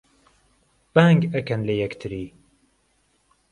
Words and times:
بانگ 0.93 1.21
ئەکەن 1.33 1.61
لە 1.67 1.73
یەکتری 1.83 2.25